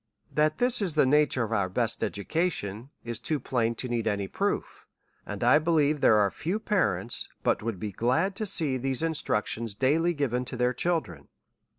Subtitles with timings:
[0.33, 4.27] That this is the nature of our best education, is too plain to need any
[4.27, 4.87] proof;
[5.27, 9.75] and I believe there are few parents, but would be glad to see these instructions
[9.75, 11.27] daily given to their children.